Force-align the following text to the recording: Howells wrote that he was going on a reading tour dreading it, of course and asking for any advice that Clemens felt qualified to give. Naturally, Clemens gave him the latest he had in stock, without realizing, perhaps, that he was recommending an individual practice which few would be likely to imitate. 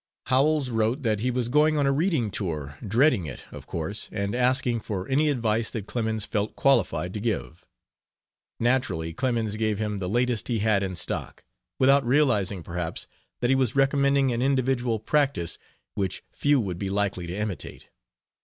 Howells 0.25 0.71
wrote 0.71 1.03
that 1.03 1.19
he 1.19 1.29
was 1.29 1.47
going 1.47 1.77
on 1.77 1.85
a 1.85 1.91
reading 1.91 2.31
tour 2.31 2.75
dreading 2.83 3.27
it, 3.27 3.43
of 3.51 3.67
course 3.67 4.09
and 4.11 4.33
asking 4.33 4.79
for 4.79 5.07
any 5.07 5.29
advice 5.29 5.69
that 5.69 5.85
Clemens 5.85 6.25
felt 6.25 6.55
qualified 6.55 7.13
to 7.13 7.19
give. 7.19 7.67
Naturally, 8.59 9.13
Clemens 9.13 9.57
gave 9.57 9.77
him 9.77 9.99
the 9.99 10.09
latest 10.09 10.47
he 10.47 10.57
had 10.57 10.81
in 10.81 10.95
stock, 10.95 11.43
without 11.77 12.03
realizing, 12.03 12.63
perhaps, 12.63 13.07
that 13.41 13.51
he 13.51 13.55
was 13.55 13.75
recommending 13.75 14.31
an 14.31 14.41
individual 14.41 14.97
practice 14.97 15.59
which 15.93 16.23
few 16.31 16.59
would 16.59 16.79
be 16.79 16.89
likely 16.89 17.27
to 17.27 17.35
imitate. 17.37 17.89